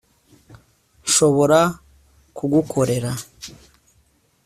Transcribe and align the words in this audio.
nshobora 1.05 1.59
kugukorera 2.37 3.11